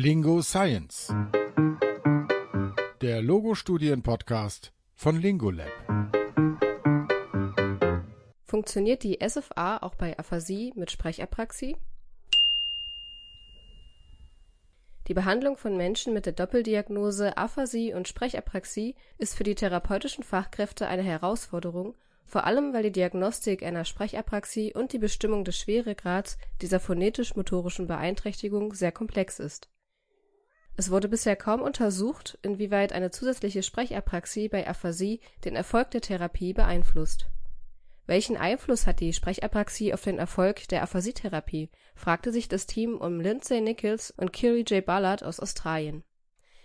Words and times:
Lingo 0.00 0.42
Science. 0.42 1.12
Der 3.00 3.20
Logo-Studien-Podcast 3.20 4.72
von 4.94 5.20
Lingolab. 5.20 5.72
Funktioniert 8.44 9.02
die 9.02 9.18
SFA 9.20 9.78
auch 9.78 9.96
bei 9.96 10.16
Aphasie 10.16 10.72
mit 10.76 10.92
Sprechapraxie? 10.92 11.76
Die 15.08 15.14
Behandlung 15.14 15.56
von 15.56 15.76
Menschen 15.76 16.14
mit 16.14 16.26
der 16.26 16.32
Doppeldiagnose 16.32 17.36
Aphasie 17.36 17.92
und 17.92 18.06
Sprechapraxie 18.06 18.94
ist 19.18 19.34
für 19.34 19.42
die 19.42 19.56
therapeutischen 19.56 20.22
Fachkräfte 20.22 20.86
eine 20.86 21.02
Herausforderung, 21.02 21.96
vor 22.24 22.44
allem 22.44 22.72
weil 22.72 22.84
die 22.84 22.92
Diagnostik 22.92 23.64
einer 23.64 23.84
Sprechapraxie 23.84 24.72
und 24.72 24.92
die 24.92 25.00
Bestimmung 25.00 25.42
des 25.42 25.58
Schweregrads 25.58 26.38
dieser 26.62 26.78
phonetisch-motorischen 26.78 27.88
Beeinträchtigung 27.88 28.74
sehr 28.74 28.92
komplex 28.92 29.40
ist. 29.40 29.68
Es 30.78 30.90
wurde 30.90 31.08
bisher 31.08 31.36
kaum 31.36 31.60
untersucht, 31.60 32.38
inwieweit 32.40 32.94
eine 32.94 33.10
zusätzliche 33.10 33.62
Sprechapraxie 33.62 34.48
bei 34.48 34.66
Aphasie 34.66 35.20
den 35.44 35.54
Erfolg 35.54 35.90
der 35.90 36.00
Therapie 36.00 36.54
beeinflusst. 36.54 37.26
Welchen 38.06 38.38
Einfluss 38.38 38.86
hat 38.86 39.00
die 39.00 39.12
Sprechapraxie 39.12 39.92
auf 39.92 40.00
den 40.00 40.18
Erfolg 40.18 40.66
der 40.68 40.82
Aphasietherapie, 40.82 41.68
fragte 41.94 42.32
sich 42.32 42.48
das 42.48 42.64
Team 42.64 42.96
um 42.96 43.20
Lindsay 43.20 43.60
Nichols 43.60 44.12
und 44.16 44.32
Kiri 44.32 44.60
J. 44.62 44.82
Ballard 44.82 45.22
aus 45.22 45.40
Australien 45.40 46.04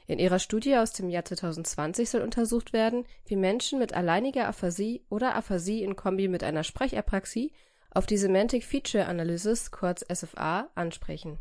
in 0.06 0.20
ihrer 0.20 0.40
Studie 0.40 0.76
aus 0.76 0.92
dem 0.92 1.10
Jahr 1.10 1.26
2020 1.26 2.10
soll 2.10 2.22
untersucht 2.22 2.74
werden, 2.74 3.06
wie 3.26 3.36
Menschen 3.36 3.80
mit 3.80 3.94
alleiniger 3.94 4.48
Aphasie 4.48 5.06
oder 5.10 5.36
Aphasie 5.36 5.84
in 5.84 5.96
Kombi 5.96 6.28
mit 6.28 6.44
einer 6.44 6.64
Sprechapraxie 6.64 7.54
auf 7.92 8.06
die 8.06 8.18
Semantic 8.18 8.66
Feature 8.66 9.06
Analysis 9.06 9.72
kurz 9.72 10.04
SFA 10.12 10.70
ansprechen. 10.76 11.40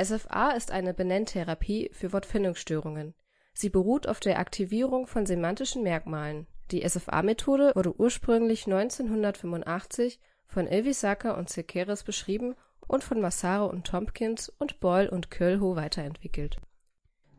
SFA 0.00 0.52
ist 0.52 0.70
eine 0.70 0.94
Benenntherapie 0.94 1.90
für 1.92 2.12
Wortfindungsstörungen. 2.12 3.14
Sie 3.54 3.68
beruht 3.68 4.06
auf 4.06 4.20
der 4.20 4.38
Aktivierung 4.38 5.06
von 5.06 5.26
semantischen 5.26 5.82
Merkmalen. 5.82 6.46
Die 6.70 6.88
SFA-Methode 6.88 7.72
wurde 7.74 7.98
ursprünglich 7.98 8.66
1985 8.66 10.18
von 10.46 10.66
Ilvisacker 10.66 11.36
und 11.36 11.50
Sekeres 11.50 12.02
beschrieben 12.04 12.54
und 12.86 13.04
von 13.04 13.20
Massaro 13.20 13.66
und 13.66 13.86
Tompkins 13.86 14.48
und 14.48 14.80
Boyle 14.80 15.10
und 15.10 15.30
Kölho 15.30 15.76
weiterentwickelt 15.76 16.56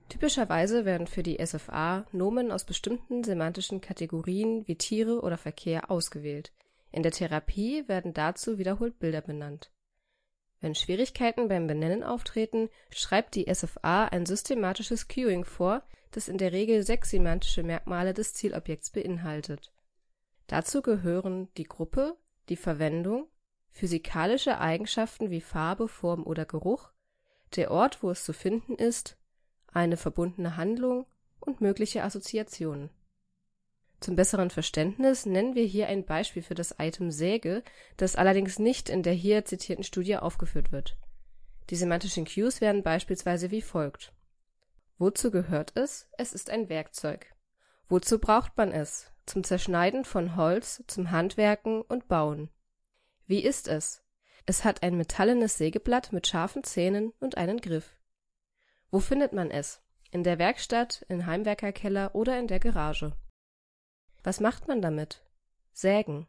Typischerweise 0.10 0.86
werden 0.86 1.08
für 1.08 1.24
die 1.24 1.44
SFA 1.44 2.06
Nomen 2.12 2.52
aus 2.52 2.66
bestimmten 2.66 3.24
semantischen 3.24 3.82
Kategorien 3.82 4.68
wie 4.68 4.76
Tiere 4.76 5.22
oder 5.22 5.38
Verkehr 5.38 5.90
ausgewählt, 5.90 6.52
in 6.92 7.02
der 7.02 7.12
Therapie 7.12 7.88
werden 7.88 8.14
dazu 8.14 8.60
wiederholt 8.60 9.00
Bilder 9.00 9.22
benannt. 9.22 9.72
Wenn 10.64 10.76
Schwierigkeiten 10.76 11.50
beim 11.50 11.68
Benennen 11.68 12.06
auftreten, 12.06 12.70
schreibt 12.90 13.36
die 13.36 13.54
SFA 13.54 14.06
ein 14.06 14.26
systematisches 14.26 15.10
Cueing 15.10 15.44
vor, 15.44 15.84
das 16.12 16.30
in 16.30 16.38
der 16.38 16.54
Regel 16.54 16.84
sechs 16.84 17.10
semantische 17.10 17.64
Merkmale 17.64 18.14
des 18.14 18.34
Zielobjekts 18.34 18.92
beinhaltet. 18.92 19.74
Dazu 20.48 20.82
gehören 20.82 21.50
die 21.58 21.66
Gruppe, 21.66 22.16
die 22.48 22.56
Verwendung, 22.56 23.28
physikalische 23.72 24.58
Eigenschaften 24.62 25.32
wie 25.32 25.42
Farbe, 25.42 25.90
Form 25.90 26.24
oder 26.24 26.46
Geruch, 26.46 26.94
der 27.58 27.70
Ort, 27.70 28.02
wo 28.02 28.10
es 28.10 28.24
zu 28.24 28.32
finden 28.32 28.76
ist 28.76 29.18
eine 29.68 29.98
verbundene 29.98 30.56
Handlung 30.56 31.08
und 31.42 31.60
mögliche 31.60 32.04
Assoziationen. 32.04 32.90
Zum 34.04 34.18
besseren 34.18 34.50
Verständnis 34.50 35.26
nennen 35.26 35.56
wir 35.56 35.64
hier 35.64 35.88
ein 35.88 36.04
Beispiel 36.04 36.44
für 36.44 36.56
das 36.56 36.76
Item 36.78 37.10
Säge, 37.10 37.64
das 37.96 38.18
allerdings 38.18 38.60
nicht 38.60 38.90
in 38.90 39.02
der 39.02 39.14
hier 39.14 39.46
zitierten 39.46 39.86
Studie 39.86 40.18
aufgeführt 40.18 40.74
wird. 40.74 40.98
Die 41.70 41.78
semantischen 41.78 42.26
Cues 42.26 42.60
werden 42.60 42.84
beispielsweise 42.84 43.50
wie 43.50 43.62
folgt: 43.62 44.12
Wozu 44.98 45.32
gehört 45.32 45.78
es? 45.78 46.10
Es 46.18 46.34
ist 46.34 46.50
ein 46.50 46.68
Werkzeug. 46.68 47.34
Wozu 47.88 48.20
braucht 48.20 48.58
man 48.58 48.74
es? 48.74 49.10
Zum 49.26 49.46
Zerschneiden 49.46 50.04
von 50.04 50.36
Holz, 50.36 50.84
zum 50.88 51.12
Handwerken 51.12 51.82
und 51.82 52.10
Bauen. 52.10 52.50
Wie 53.26 53.42
ist 53.42 53.70
es? 53.70 54.04
Es 54.46 54.66
hat 54.66 54.84
ein 54.84 54.98
metallenes 54.98 55.58
Sägeblatt 55.58 56.12
mit 56.12 56.28
scharfen 56.28 56.66
Zähnen 56.66 57.14
und 57.22 57.38
einen 57.38 57.62
Griff. 57.62 57.96
Wo 58.92 59.00
findet 59.00 59.32
man 59.32 59.50
es? 59.50 59.82
In 60.12 60.24
der 60.24 60.40
Werkstatt, 60.40 61.06
im 61.08 61.26
Heimwerkerkeller 61.26 62.14
oder 62.14 62.38
in 62.38 62.48
der 62.48 62.60
Garage. 62.60 63.14
Was 64.24 64.40
macht 64.40 64.68
man 64.68 64.82
damit? 64.82 65.22
Sägen. 65.74 66.28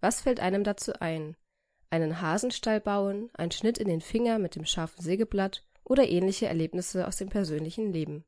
Was 0.00 0.20
fällt 0.20 0.40
einem 0.40 0.64
dazu 0.64 0.92
ein? 1.00 1.36
Einen 1.90 2.20
Hasenstall 2.20 2.80
bauen, 2.80 3.30
ein 3.34 3.50
Schnitt 3.50 3.78
in 3.78 3.88
den 3.88 4.00
Finger 4.00 4.38
mit 4.38 4.54
dem 4.54 4.64
scharfen 4.64 5.02
Sägeblatt 5.02 5.64
oder 5.84 6.08
ähnliche 6.08 6.46
Erlebnisse 6.46 7.06
aus 7.06 7.16
dem 7.16 7.28
persönlichen 7.28 7.92
Leben. 7.92 8.24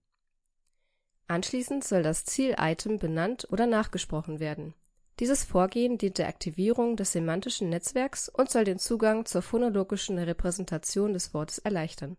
Anschließend 1.27 1.85
soll 1.85 2.03
das 2.03 2.25
Ziel-Item 2.25 2.99
benannt 2.99 3.47
oder 3.51 3.67
nachgesprochen 3.67 4.41
werden. 4.41 4.75
Dieses 5.21 5.45
Vorgehen 5.45 5.99
dient 5.99 6.19
der 6.19 6.29
Aktivierung 6.29 6.97
des 6.97 7.13
semantischen 7.13 7.69
Netzwerks 7.69 8.29
und 8.29 8.51
soll 8.51 8.65
den 8.65 8.79
Zugang 8.79 9.27
zur 9.27 9.43
phonologischen 9.43 10.17
Repräsentation 10.19 11.13
des 11.13 11.35
Wortes 11.35 11.59
erleichtern 11.59 12.17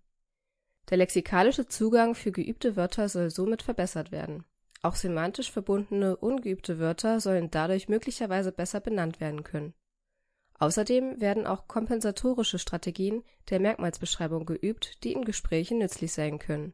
der 0.89 0.97
lexikalische 0.97 1.67
Zugang 1.67 2.15
für 2.15 2.31
geübte 2.31 2.75
Wörter 2.75 3.09
soll 3.09 3.29
somit 3.29 3.61
verbessert 3.61 4.11
werden. 4.11 4.43
Auch 4.81 4.95
semantisch 4.95 5.51
verbundene 5.51 6.15
ungeübte 6.15 6.79
Wörter 6.79 7.19
sollen 7.19 7.51
dadurch 7.51 7.89
möglicherweise 7.89 8.51
besser 8.51 8.79
benannt 8.79 9.19
werden 9.19 9.43
können. 9.43 9.73
Außerdem 10.57 11.19
werden 11.19 11.47
auch 11.47 11.67
kompensatorische 11.67 12.59
Strategien 12.59 13.23
der 13.49 13.59
Merkmalsbeschreibung 13.59 14.45
geübt, 14.45 15.03
die 15.03 15.13
in 15.13 15.25
Gesprächen 15.25 15.79
nützlich 15.79 16.13
sein 16.13 16.39
können. 16.39 16.73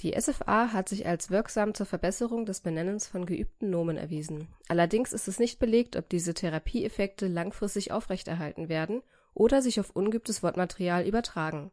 Die 0.00 0.18
SFA 0.18 0.72
hat 0.72 0.88
sich 0.88 1.06
als 1.06 1.30
wirksam 1.30 1.74
zur 1.74 1.86
Verbesserung 1.86 2.46
des 2.46 2.60
Benennens 2.60 3.06
von 3.06 3.26
geübten 3.26 3.68
Nomen 3.68 3.96
erwiesen. 3.96 4.48
Allerdings 4.68 5.12
ist 5.12 5.28
es 5.28 5.38
nicht 5.38 5.58
belegt, 5.58 5.96
ob 5.96 6.08
diese 6.08 6.34
Therapieeffekte 6.34 7.26
langfristig 7.26 7.92
aufrechterhalten 7.92 8.68
werden 8.68 9.02
oder 9.34 9.60
sich 9.60 9.78
auf 9.78 9.90
ungeübtes 9.90 10.42
Wortmaterial 10.42 11.06
übertragen 11.06 11.70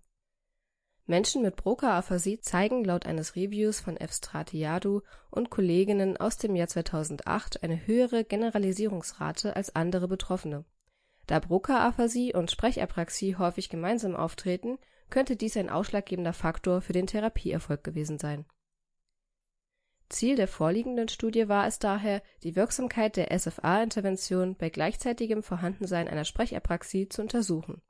Menschen 1.09 1.41
mit 1.41 1.55
Broca-Aphasie 1.55 2.41
zeigen 2.41 2.83
laut 2.83 3.05
eines 3.05 3.37
Reviews 3.37 3.79
von 3.79 3.95
F. 3.95 4.11
Stratiadou 4.11 5.03
und 5.29 5.49
Kolleginnen 5.49 6.17
aus 6.17 6.35
dem 6.35 6.53
Jahr 6.53 6.67
2008 6.67 7.63
eine 7.63 7.87
höhere 7.87 8.25
Generalisierungsrate 8.25 9.55
als 9.55 9.73
andere 9.73 10.09
Betroffene. 10.09 10.65
Da 11.25 11.39
Broca-Aphasie 11.39 12.33
und 12.33 12.51
Sprechapraxie 12.51 13.37
häufig 13.37 13.69
gemeinsam 13.69 14.17
auftreten, 14.17 14.79
könnte 15.09 15.37
dies 15.37 15.55
ein 15.55 15.69
ausschlaggebender 15.69 16.33
Faktor 16.33 16.81
für 16.81 16.93
den 16.93 17.07
Therapieerfolg 17.07 17.85
gewesen 17.85 18.19
sein. 18.19 18.45
Ziel 20.09 20.35
der 20.35 20.49
vorliegenden 20.49 21.07
Studie 21.07 21.47
war 21.47 21.67
es 21.67 21.79
daher, 21.79 22.21
die 22.43 22.57
Wirksamkeit 22.57 23.15
der 23.15 23.37
SFA-Intervention 23.37 24.57
bei 24.57 24.69
gleichzeitigem 24.69 25.41
Vorhandensein 25.41 26.09
einer 26.09 26.25
Sprechapraxie 26.25 27.07
zu 27.07 27.21
untersuchen 27.21 27.81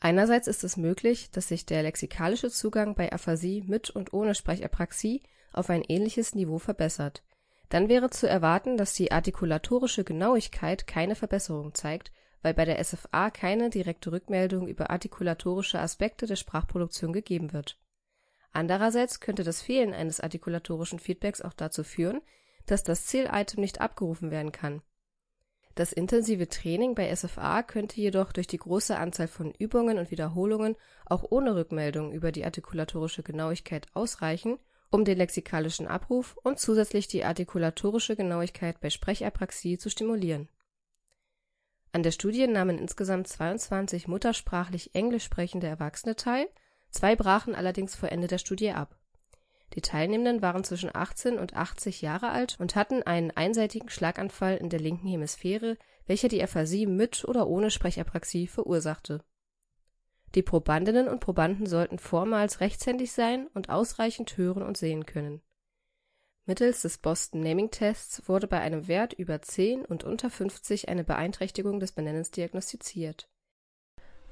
Einerseits 0.00 0.48
ist 0.48 0.64
es 0.64 0.76
möglich, 0.76 1.30
dass 1.30 1.48
sich 1.48 1.66
der 1.66 1.82
lexikalische 1.82 2.50
Zugang 2.50 2.94
bei 2.94 3.12
Aphasie 3.12 3.64
mit 3.66 3.90
und 3.90 4.12
ohne 4.12 4.34
Sprechapraxie 4.34 5.22
auf 5.52 5.70
ein 5.70 5.82
ähnliches 5.82 6.34
Niveau 6.34 6.58
verbessert. 6.58 7.22
Dann 7.70 7.88
wäre 7.88 8.10
zu 8.10 8.28
erwarten, 8.28 8.76
dass 8.76 8.92
die 8.92 9.12
artikulatorische 9.12 10.04
Genauigkeit 10.04 10.86
keine 10.86 11.14
Verbesserung 11.14 11.74
zeigt, 11.74 12.12
weil 12.42 12.52
bei 12.52 12.66
der 12.66 12.82
SFA 12.84 13.30
keine 13.30 13.70
direkte 13.70 14.12
Rückmeldung 14.12 14.68
über 14.68 14.90
artikulatorische 14.90 15.80
Aspekte 15.80 16.26
der 16.26 16.36
Sprachproduktion 16.36 17.12
gegeben 17.12 17.52
wird. 17.52 17.78
Andererseits 18.52 19.20
könnte 19.20 19.42
das 19.42 19.62
Fehlen 19.62 19.94
eines 19.94 20.20
artikulatorischen 20.20 20.98
Feedbacks 20.98 21.40
auch 21.40 21.54
dazu 21.54 21.82
führen, 21.82 22.20
dass 22.66 22.84
das 22.84 23.06
Ziel-Item 23.06 23.60
nicht 23.60 23.80
abgerufen 23.80 24.30
werden 24.30 24.52
kann 24.52 24.82
das 25.74 25.92
intensive 25.92 26.48
Training 26.48 26.94
bei 26.94 27.14
SFA 27.14 27.62
könnte 27.62 28.00
jedoch 28.00 28.32
durch 28.32 28.46
die 28.46 28.58
große 28.58 28.96
Anzahl 28.96 29.26
von 29.26 29.52
Übungen 29.52 29.98
und 29.98 30.10
Wiederholungen 30.10 30.76
auch 31.04 31.24
ohne 31.30 31.56
Rückmeldung 31.56 32.12
über 32.12 32.30
die 32.30 32.44
artikulatorische 32.44 33.22
Genauigkeit 33.22 33.88
ausreichen, 33.92 34.58
um 34.90 35.04
den 35.04 35.18
lexikalischen 35.18 35.88
Abruf 35.88 36.36
und 36.42 36.60
zusätzlich 36.60 37.08
die 37.08 37.24
artikulatorische 37.24 38.14
Genauigkeit 38.14 38.80
bei 38.80 38.90
Sprechapraxie 38.90 39.76
zu 39.76 39.90
stimulieren. 39.90 40.48
An 41.90 42.04
der 42.04 42.12
Studie 42.12 42.46
nahmen 42.46 42.78
insgesamt 42.78 43.26
22 43.26 44.06
muttersprachlich 44.06 44.94
englisch 44.94 45.24
sprechende 45.24 45.66
Erwachsene 45.66 46.14
teil, 46.14 46.48
zwei 46.90 47.16
brachen 47.16 47.54
allerdings 47.54 47.96
vor 47.96 48.10
Ende 48.10 48.28
der 48.28 48.38
Studie 48.38 48.70
ab 48.70 48.96
die 49.74 49.80
Teilnehmenden 49.80 50.42
waren 50.42 50.64
zwischen 50.64 50.94
18 50.94 51.38
und 51.38 51.54
80 51.54 52.02
Jahre 52.02 52.30
alt 52.30 52.56
und 52.60 52.76
hatten 52.76 53.02
einen 53.02 53.30
einseitigen 53.32 53.88
Schlaganfall 53.88 54.56
in 54.56 54.70
der 54.70 54.80
linken 54.80 55.08
Hemisphäre, 55.08 55.76
welcher 56.06 56.28
die 56.28 56.42
Aphasie 56.42 56.86
mit 56.86 57.24
oder 57.24 57.46
ohne 57.46 57.70
Sprechapraxie 57.70 58.46
verursachte. 58.46 59.24
Die 60.34 60.42
Probandinnen 60.42 61.08
und 61.08 61.20
Probanden 61.20 61.66
sollten 61.66 61.98
vormals 61.98 62.60
rechtshändig 62.60 63.12
sein 63.12 63.48
und 63.54 63.68
ausreichend 63.68 64.36
hören 64.36 64.62
und 64.62 64.76
sehen 64.76 65.06
können. 65.06 65.42
Mittels 66.46 66.82
des 66.82 66.98
Boston 66.98 67.40
Naming 67.40 67.70
Tests 67.70 68.28
wurde 68.28 68.46
bei 68.46 68.60
einem 68.60 68.86
Wert 68.86 69.14
über 69.14 69.40
10 69.40 69.84
und 69.84 70.04
unter 70.04 70.28
50 70.28 70.88
eine 70.88 71.04
Beeinträchtigung 71.04 71.80
des 71.80 71.92
Benennens 71.92 72.30
diagnostiziert 72.30 73.28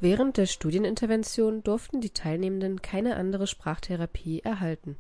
Während 0.03 0.37
der 0.37 0.47
Studienintervention 0.47 1.63
durften 1.63 2.01
die 2.01 2.11
Teilnehmenden 2.11 2.83
keine 2.83 3.15
andere 3.15 3.47
Sprachtherapie 3.47 4.41
erhalten. 4.41 4.97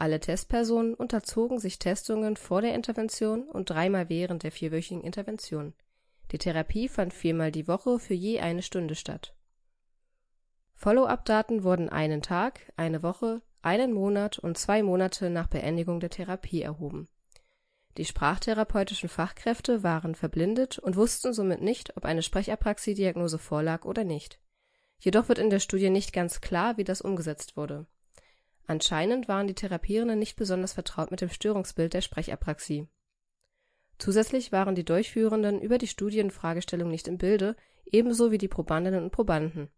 Alle 0.00 0.18
Testpersonen 0.18 0.94
unterzogen 0.94 1.60
sich 1.60 1.78
Testungen 1.78 2.36
vor 2.36 2.60
der 2.62 2.74
Intervention 2.74 3.42
und 3.48 3.70
dreimal 3.70 4.08
während 4.08 4.42
der 4.42 4.50
vierwöchigen 4.50 5.04
Intervention. 5.04 5.74
Die 6.32 6.38
Therapie 6.38 6.88
fand 6.88 7.14
viermal 7.14 7.52
die 7.52 7.68
Woche 7.68 8.00
für 8.00 8.14
je 8.14 8.40
eine 8.40 8.62
Stunde 8.62 8.96
statt. 8.96 9.34
Follow-up-Daten 10.74 11.62
wurden 11.62 11.88
einen 11.88 12.22
Tag, 12.22 12.72
eine 12.76 13.04
Woche, 13.04 13.42
einen 13.62 13.92
Monat 13.92 14.38
und 14.40 14.58
zwei 14.58 14.82
Monate 14.82 15.30
nach 15.30 15.46
Beendigung 15.46 16.00
der 16.00 16.10
Therapie 16.10 16.62
erhoben 16.62 17.08
die 17.96 18.04
sprachtherapeutischen 18.04 19.08
Fachkräfte 19.08 19.82
waren 19.82 20.14
verblindet 20.14 20.78
und 20.78 20.96
wussten 20.96 21.32
somit 21.32 21.60
nicht, 21.60 21.96
ob 21.96 22.04
eine 22.04 22.22
Sprechapraxie-Diagnose 22.22 23.38
vorlag 23.38 23.84
oder 23.84 24.04
nicht. 24.04 24.38
Jedoch 24.98 25.28
wird 25.28 25.38
in 25.38 25.50
der 25.50 25.60
Studie 25.60 25.90
nicht 25.90 26.12
ganz 26.12 26.40
klar, 26.40 26.76
wie 26.76 26.84
das 26.84 27.00
umgesetzt 27.00 27.56
wurde. 27.56 27.86
Anscheinend 28.70 29.26
waren 29.26 29.48
die 29.48 29.54
Therapierenden 29.54 30.20
nicht 30.20 30.36
besonders 30.36 30.74
vertraut 30.74 31.10
mit 31.10 31.20
dem 31.20 31.28
Störungsbild 31.28 31.92
der 31.92 32.02
Sprechapraxie. 32.02 32.86
Zusätzlich 33.98 34.52
waren 34.52 34.76
die 34.76 34.84
Durchführenden 34.84 35.60
über 35.60 35.76
die 35.76 35.88
Studienfragestellung 35.88 36.88
nicht 36.88 37.08
im 37.08 37.18
Bilde, 37.18 37.56
ebenso 37.84 38.30
wie 38.30 38.38
die 38.38 38.46
Probandinnen 38.46 39.02
und 39.02 39.10
Probanden. 39.10 39.70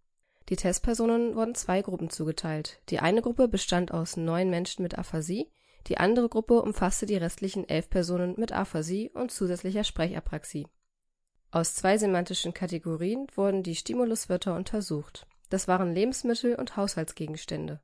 Die 0.51 0.57
Testpersonen 0.57 1.37
wurden 1.37 1.55
zwei 1.55 1.81
Gruppen 1.81 2.11
zugeteilt. 2.11 2.83
Die 2.91 2.99
eine 2.99 3.23
Gruppe 3.23 3.49
bestand 3.49 3.93
aus 3.93 4.19
neun 4.19 4.51
Menschen 4.51 4.83
mit 4.83 4.99
Aphasie 4.99 5.51
die 5.87 5.97
andere 5.97 6.29
Gruppe 6.29 6.61
umfasste 6.61 7.07
die 7.07 7.17
restlichen 7.17 7.67
elf 7.67 7.89
Personen 7.89 8.35
mit 8.39 8.53
Aphasie 8.53 9.11
und 9.15 9.33
zusätzlicher 9.33 9.85
Sprechapraxie. 9.85 10.69
Aus 11.51 11.75
zwei 11.75 11.97
semantischen 11.97 12.53
Kategorien 12.53 13.27
wurden 13.37 13.63
die 13.63 13.75
Stimuluswörter 13.75 14.55
untersucht. 14.55 15.27
Das 15.49 15.67
waren 15.67 15.95
Lebensmittel 15.95 16.57
und 16.57 16.77
Haushaltsgegenstände. 16.77 17.81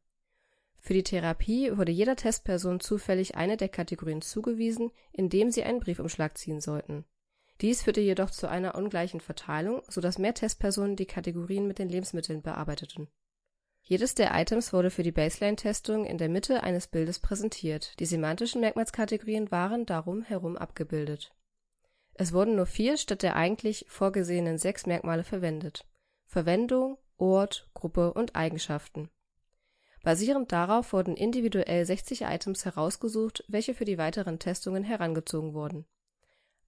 Für 0.89 0.95
die 0.95 1.03
Therapie 1.03 1.77
wurde 1.77 1.93
jeder 1.93 2.17
Testperson 2.17 2.81
zufällig 2.81 3.35
eine 3.35 3.59
der 3.59 3.69
Kategorien 3.69 4.23
zugewiesen, 4.23 4.91
indem 5.13 5.51
sie 5.51 5.63
einen 5.63 5.81
Briefumschlag 5.81 6.39
ziehen 6.39 6.63
sollten. 6.63 7.05
Dies 7.61 7.83
führte 7.83 8.01
jedoch 8.01 8.31
zu 8.31 8.49
einer 8.49 8.75
ungleichen 8.75 9.21
Verteilung, 9.21 9.83
so 9.87 10.01
dass 10.01 10.17
mehr 10.17 10.33
Testpersonen 10.33 10.97
die 10.97 11.05
Kategorien 11.05 11.69
mit 11.69 11.79
den 11.79 11.91
Lebensmitteln 11.91 12.41
bearbeiteten 12.41 13.07
jedes 13.83 14.15
der 14.15 14.35
Items 14.35 14.73
wurde 14.73 14.91
für 14.91 15.03
die 15.03 15.13
Baseline-Testung 15.13 16.07
in 16.07 16.17
der 16.17 16.31
Mitte 16.31 16.63
eines 16.63 16.89
Bildes 16.89 17.21
präsentiert, 17.21 17.99
die 18.01 18.07
semantischen 18.07 18.63
Merkmalskategorien 18.63 19.51
waren 19.51 19.87
darum 19.87 20.23
herum 20.23 20.57
abgebildet. 20.57 21.35
Es 22.15 22.33
wurden 22.33 22.57
nur 22.57 22.67
vier 22.67 22.97
statt 22.97 23.23
der 23.23 23.37
eigentlich 23.37 23.85
vorgesehenen 23.89 24.59
sechs 24.59 24.87
Merkmale 24.87 25.25
verwendet: 25.25 25.87
Verwendung, 26.27 26.99
Ort, 27.19 27.69
Gruppe 27.75 28.15
und 28.15 28.37
Eigenschaften. 28.37 29.09
Basierend 30.03 30.53
darauf 30.53 30.93
wurden 30.93 31.17
individuell 31.17 31.85
60 31.85 32.23
Items 32.23 32.65
herausgesucht, 32.65 33.45
welche 33.49 33.75
für 33.75 33.85
die 33.85 33.99
weiteren 33.99 34.39
Testungen 34.39 34.85
herangezogen 34.85 35.55
wurden. 35.55 35.87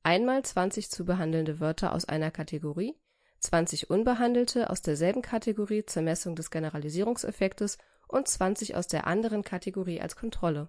Einmal 0.02 0.42
20 0.42 0.90
zu 0.90 1.04
behandelnde 1.04 1.60
Wörter 1.60 1.94
aus 1.94 2.04
einer 2.06 2.30
Kategorie 2.30 2.96
20 3.40 3.88
unbehandelte 3.88 4.68
aus 4.68 4.82
derselben 4.82 5.22
Kategorie 5.22 5.84
zur 5.84 6.02
Messung 6.02 6.36
des 6.36 6.50
Generalisierungseffektes 6.50 7.78
und 8.06 8.28
20 8.28 8.76
aus 8.76 8.86
der 8.86 9.06
anderen 9.06 9.42
Kategorie 9.42 10.00
als 10.00 10.14
Kontrolle. 10.14 10.68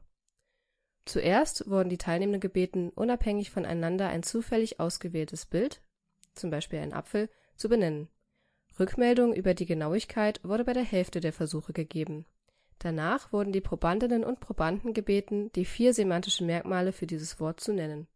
Zuerst 1.06 1.69
wurden 1.69 1.90
die 1.90 1.98
Teilnehmenden 1.98 2.40
gebeten, 2.40 2.90
unabhängig 2.92 3.52
voneinander 3.52 4.08
ein 4.08 4.24
zufällig 4.24 4.80
ausgewähltes 4.80 5.46
Bild 5.46 5.81
(zum 6.34 6.50
Beispiel 6.50 6.80
ein 6.80 6.94
Apfel) 6.94 7.30
zu 7.56 7.68
benennen. 7.68 8.08
Rückmeldung 8.80 9.34
über 9.34 9.54
die 9.54 9.66
Genauigkeit 9.66 10.40
wurde 10.44 10.63
bei 10.63 10.74
der 10.74 10.84
Hälfte 10.84 11.19
der 11.19 11.34
Versuche 11.34 11.74
gegeben. 11.74 12.25
Danach 12.83 13.31
wurden 13.31 13.51
die 13.51 13.62
Probandinnen 13.62 14.24
und 14.24 14.39
Probanden 14.39 14.94
gebeten, 14.94 15.51
die 15.54 15.66
vier 15.66 15.94
semantischen 15.94 16.48
Merkmale 16.48 16.92
für 16.92 17.07
dieses 17.07 17.39
Wort 17.39 17.60
zu 17.60 17.74
nennen. 17.74 18.07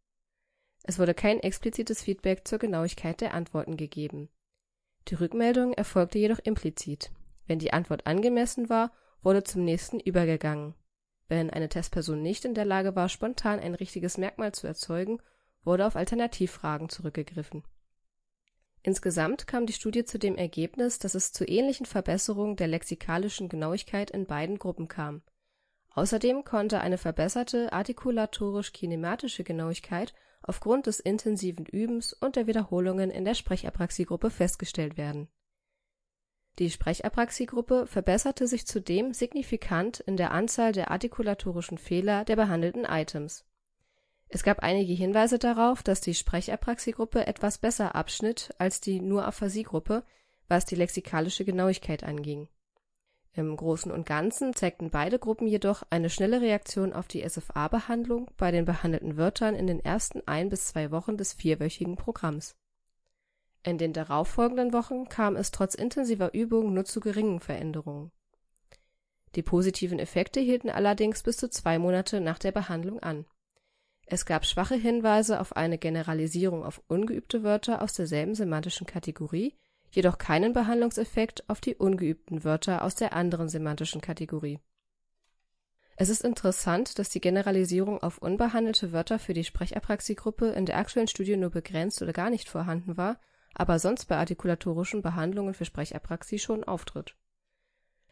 Es 0.83 0.99
wurde 0.99 1.13
kein 1.13 1.39
explizites 1.39 2.01
Feedback 2.03 2.47
zur 2.47 2.59
Genauigkeit 2.59 3.21
der 3.21 3.33
Antworten 3.33 3.77
gegeben 3.77 4.29
die 5.07 5.15
Rückmeldung 5.15 5.73
erfolgte 5.73 6.17
jedoch 6.17 6.39
implizit: 6.39 7.11
Wenn 7.45 7.59
die 7.59 7.73
Antwort 7.73 8.07
angemessen 8.07 8.69
war, 8.69 8.91
wurde 9.21 9.43
zum 9.43 9.63
nächsten 9.63 9.99
übergegangen. 9.99 10.73
Wenn 11.27 11.51
eine 11.51 11.69
Testperson 11.69 12.21
nicht 12.23 12.43
in 12.43 12.55
der 12.55 12.65
Lage 12.65 12.95
war, 12.95 13.07
spontan 13.07 13.59
ein 13.59 13.75
richtiges 13.75 14.17
Merkmal 14.17 14.51
zu 14.53 14.65
erzeugen, 14.65 15.21
wurde 15.63 15.85
auf 15.85 15.95
Alternativfragen 15.95 16.89
zurückgegriffen. 16.89 17.63
Insgesamt 18.87 19.47
kam 19.47 19.65
die 19.65 19.73
Studie 19.73 20.05
zu 20.05 20.19
dem 20.19 20.35
Ergebnis, 20.35 20.99
dass 20.99 21.15
es 21.15 21.31
zu 21.31 21.43
ähnlichen 21.43 21.87
Verbesserungen 21.87 22.55
der 22.55 22.67
lexikalischen 22.67 23.49
Genauigkeit 23.49 24.11
in 24.11 24.27
beiden 24.27 24.59
Gruppen 24.59 24.87
kam. 24.87 25.23
Außerdem 25.95 26.43
konnte 26.43 26.81
eine 26.81 26.99
verbesserte 26.99 27.73
artikulatorisch-kinematische 27.73 29.43
Genauigkeit 29.43 30.13
aufgrund 30.43 30.85
des 30.85 30.99
intensiven 30.99 31.65
Übens 31.65 32.13
und 32.13 32.35
der 32.35 32.45
Wiederholungen 32.45 33.09
in 33.09 33.25
der 33.25 33.33
Sprechapraxiegruppe 33.33 34.29
festgestellt 34.29 34.97
werden. 34.97 35.29
Die 36.59 36.69
Sprechapraxiegruppe 36.69 37.87
verbesserte 37.87 38.45
sich 38.45 38.67
zudem 38.67 39.13
signifikant 39.13 39.99
in 40.01 40.15
der 40.15 40.29
Anzahl 40.29 40.73
der 40.73 40.91
artikulatorischen 40.91 41.79
Fehler 41.79 42.23
der 42.23 42.35
behandelten 42.35 42.85
Items. 42.85 43.45
Es 44.27 44.43
gab 44.43 44.59
einige 44.59 44.93
Hinweise 44.93 45.39
darauf, 45.39 45.83
dass 45.83 46.01
die 46.01 46.15
Sprechapraxiegruppe 46.15 47.27
etwas 47.27 47.57
besser 47.57 47.95
abschnitt 47.95 48.53
als 48.57 48.81
die 48.81 48.99
Nur-Aphasie-Gruppe, 48.99 50.03
was 50.47 50.65
die 50.65 50.75
lexikalische 50.75 51.45
Genauigkeit 51.45 52.03
anging 52.03 52.47
im 53.37 53.55
Großen 53.55 53.91
und 53.91 54.05
Ganzen 54.05 54.53
zeigten 54.53 54.89
beide 54.89 55.19
Gruppen 55.19 55.47
jedoch 55.47 55.83
eine 55.89 56.09
schnelle 56.09 56.41
Reaktion 56.41 56.93
auf 56.93 57.07
die 57.07 57.27
SFA-Behandlung 57.27 58.31
bei 58.37 58.51
den 58.51 58.65
behandelten 58.65 59.17
Wörtern 59.17 59.55
in 59.55 59.67
den 59.67 59.83
ersten 59.83 60.21
ein 60.25 60.49
bis 60.49 60.67
zwei 60.67 60.91
Wochen 60.91 61.17
des 61.17 61.33
vierwöchigen 61.33 61.97
Programms. 61.97 62.55
In 63.63 63.77
den 63.77 63.93
darauffolgenden 63.93 64.73
Wochen 64.73 65.09
kam 65.09 65.35
es 65.35 65.51
trotz 65.51 65.75
intensiver 65.75 66.33
Übung 66.33 66.73
nur 66.73 66.85
zu 66.85 66.99
geringen 66.99 67.39
Veränderungen. 67.41 68.11
Die 69.35 69.43
positiven 69.43 69.99
Effekte 69.99 70.39
hielten 70.39 70.69
allerdings 70.69 71.23
bis 71.23 71.35
zu 71.35 71.49
zwei 71.49 71.77
Monate 71.77 72.21
nach 72.21 72.39
der 72.39 72.53
Behandlung 72.53 72.99
an. 72.99 73.25
Es 74.05 74.25
gab 74.25 74.45
schwache 74.45 74.75
Hinweise 74.75 75.39
auf 75.39 75.55
eine 75.55 75.77
Generalisierung 75.77 76.63
auf 76.63 76.81
ungeübte 76.87 77.43
Wörter 77.43 77.81
aus 77.81 77.93
derselben 77.93 78.35
semantischen 78.35 78.85
Kategorie 78.85 79.55
jedoch 79.95 80.17
keinen 80.17 80.53
Behandlungseffekt 80.53 81.49
auf 81.49 81.61
die 81.61 81.75
ungeübten 81.75 82.43
Wörter 82.43 82.83
aus 82.83 82.95
der 82.95 83.13
anderen 83.13 83.49
semantischen 83.49 84.01
Kategorie. 84.01 84.59
Es 85.97 86.09
ist 86.09 86.25
interessant, 86.25 86.99
dass 86.99 87.09
die 87.09 87.21
Generalisierung 87.21 88.03
auf 88.03 88.17
unbehandelte 88.17 88.91
Wörter 88.91 89.17
für 89.17 89.33
die 89.33 89.45
Sprechapraxiegruppe 89.45 90.47
in 90.47 90.65
der 90.65 90.77
aktuellen 90.77 91.07
Studie 91.07 91.37
nur 91.37 91.51
begrenzt 91.51 92.01
oder 92.01 92.11
gar 92.11 92.29
nicht 92.29 92.49
vorhanden 92.49 92.97
war, 92.97 93.19
aber 93.53 93.79
sonst 93.79 94.05
bei 94.05 94.17
artikulatorischen 94.17 95.01
Behandlungen 95.01 95.53
für 95.53 95.63
Sprechapraxie 95.63 96.39
schon 96.39 96.65
auftritt. 96.65 97.15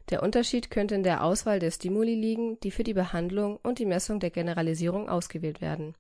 Der 0.09 0.21
Unterschied 0.21 0.69
könnte 0.69 0.95
in 0.95 1.03
der 1.03 1.23
Auswahl 1.23 1.59
der 1.59 1.71
Stimuli 1.71 2.15
liegen, 2.15 2.59
die 2.61 2.71
für 2.71 2.83
die 2.83 2.93
Behandlung 2.93 3.57
und 3.63 3.79
die 3.79 3.85
Messung 3.85 4.19
der 4.19 4.31
Generalisierung 4.31 5.09
ausgewählt 5.09 5.61
werden 5.61 5.95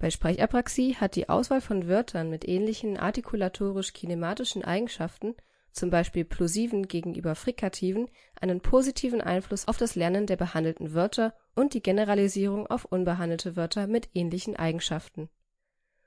bei 0.00 0.10
Sprechapraxie 0.10 0.96
hat 0.96 1.14
die 1.14 1.28
Auswahl 1.28 1.60
von 1.60 1.86
Wörtern 1.86 2.30
mit 2.30 2.48
ähnlichen 2.48 2.96
artikulatorisch-kinematischen 2.96 4.64
Eigenschaften 4.64 5.34
zum 5.72 5.90
Beispiel 5.90 6.24
Plosiven 6.24 6.88
gegenüber 6.88 7.34
Frikativen) 7.34 8.08
einen 8.40 8.62
positiven 8.62 9.20
Einfluss 9.20 9.68
auf 9.68 9.76
das 9.76 9.96
Lernen 9.96 10.26
der 10.26 10.36
behandelten 10.36 10.94
Wörter 10.94 11.34
und 11.54 11.74
die 11.74 11.82
Generalisierung 11.82 12.66
auf 12.66 12.86
unbehandelte 12.86 13.56
Wörter 13.56 13.86
mit 13.86 14.08
ähnlichen 14.14 14.56
Eigenschaften. 14.56 15.28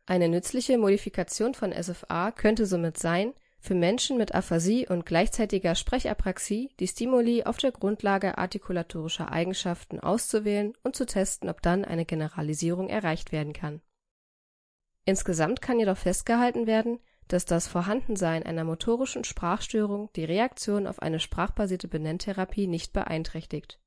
Eine 0.08 0.28
nützliche 0.28 0.80
Modifikation 0.80 1.54
von 1.54 1.72
SFA 1.72 2.32
könnte 2.32 2.66
somit 2.66 2.98
sein, 2.98 3.34
für 3.64 3.76
Menschen 3.76 4.18
mit 4.18 4.36
Aphasie 4.36 4.90
und 4.90 5.06
gleichzeitiger 5.06 5.74
Sprechapraxie 5.76 6.72
die 6.82 6.88
Stimuli 6.88 7.46
auf 7.46 7.56
der 7.56 7.72
Grundlage 7.72 8.38
artikulatorischer 8.38 9.32
Eigenschaften 9.32 10.02
auszuwählen 10.02 10.74
und 10.84 10.98
zu 10.98 11.06
testen, 11.06 11.50
ob 11.50 11.62
dann 11.62 11.86
eine 11.86 12.04
Generalisierung 12.04 12.90
erreicht 12.90 13.32
werden 13.32 13.54
kann. 13.54 13.82
Insgesamt 15.06 15.62
kann 15.62 15.80
jedoch 15.80 15.96
festgehalten 15.96 16.68
werden, 16.68 17.00
dass 17.30 17.46
das 17.46 17.68
Vorhandensein 17.70 18.44
einer 18.44 18.66
motorischen 18.66 19.24
Sprachstörung 19.24 20.10
die 20.18 20.26
Reaktion 20.26 20.86
auf 20.86 21.02
eine 21.02 21.22
sprachbasierte 21.22 21.88
Benenntherapie 21.88 22.68
nicht 22.68 22.92
beeinträchtigt. 22.92 23.80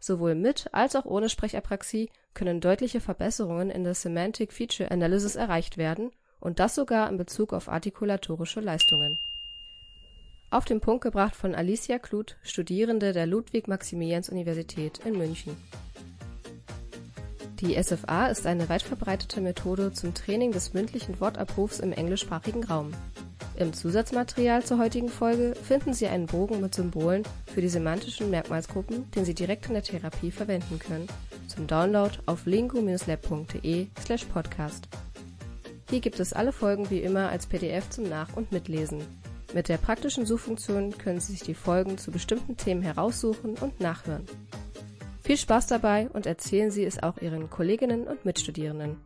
Sowohl 0.00 0.34
mit 0.34 0.72
als 0.72 0.96
auch 0.96 1.04
ohne 1.04 1.28
Sprechapraxie 1.28 2.08
können 2.32 2.62
deutliche 2.62 3.02
Verbesserungen 3.02 3.68
in 3.68 3.84
der 3.84 3.94
Semantic 3.94 4.54
Feature 4.54 4.90
Analysis 4.90 5.36
erreicht 5.36 5.76
werden 5.76 6.10
und 6.44 6.60
das 6.60 6.76
sogar 6.76 7.08
in 7.08 7.16
Bezug 7.16 7.52
auf 7.52 7.68
artikulatorische 7.68 8.60
Leistungen. 8.60 9.18
Auf 10.50 10.64
den 10.64 10.80
Punkt 10.80 11.02
gebracht 11.02 11.34
von 11.34 11.56
Alicia 11.56 11.98
Kluth, 11.98 12.36
Studierende 12.44 13.12
der 13.12 13.26
Ludwig-Maximilians-Universität 13.26 15.00
in 15.04 15.18
München. 15.18 15.56
Die 17.58 17.82
SFA 17.82 18.26
ist 18.26 18.46
eine 18.46 18.68
weit 18.68 18.82
verbreitete 18.82 19.40
Methode 19.40 19.92
zum 19.92 20.14
Training 20.14 20.52
des 20.52 20.74
mündlichen 20.74 21.18
Wortabrufs 21.18 21.80
im 21.80 21.92
englischsprachigen 21.92 22.62
Raum. 22.62 22.92
Im 23.56 23.72
Zusatzmaterial 23.72 24.62
zur 24.64 24.78
heutigen 24.78 25.08
Folge 25.08 25.54
finden 25.54 25.94
Sie 25.94 26.08
einen 26.08 26.26
Bogen 26.26 26.60
mit 26.60 26.74
Symbolen 26.74 27.22
für 27.46 27.62
die 27.62 27.68
semantischen 27.68 28.30
Merkmalsgruppen, 28.30 29.10
den 29.12 29.24
Sie 29.24 29.34
direkt 29.34 29.66
in 29.66 29.74
der 29.74 29.82
Therapie 29.82 30.30
verwenden 30.30 30.78
können. 30.78 31.08
Zum 31.48 31.66
Download 31.66 32.14
auf 32.26 32.46
lingo-lab.de/podcast. 32.46 34.88
Hier 35.94 36.00
gibt 36.00 36.18
es 36.18 36.32
alle 36.32 36.50
Folgen 36.50 36.90
wie 36.90 36.98
immer 36.98 37.28
als 37.28 37.46
PDF 37.46 37.88
zum 37.88 38.08
Nach- 38.08 38.34
und 38.34 38.50
Mitlesen. 38.50 39.00
Mit 39.54 39.68
der 39.68 39.76
praktischen 39.76 40.26
Suchfunktion 40.26 40.98
können 40.98 41.20
Sie 41.20 41.30
sich 41.30 41.42
die 41.42 41.54
Folgen 41.54 41.98
zu 41.98 42.10
bestimmten 42.10 42.56
Themen 42.56 42.82
heraussuchen 42.82 43.54
und 43.60 43.78
nachhören. 43.78 44.24
Viel 45.22 45.36
Spaß 45.36 45.68
dabei 45.68 46.08
und 46.12 46.26
erzählen 46.26 46.72
Sie 46.72 46.84
es 46.84 47.00
auch 47.00 47.18
Ihren 47.18 47.48
Kolleginnen 47.48 48.08
und 48.08 48.24
Mitstudierenden. 48.24 48.96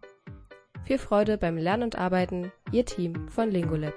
Viel 0.87 0.97
Freude 0.97 1.37
beim 1.37 1.59
Lernen 1.59 1.83
und 1.83 1.99
Arbeiten, 1.99 2.52
Ihr 2.73 2.87
Team 2.87 3.28
von 3.28 3.50
Lingolab. 3.50 3.92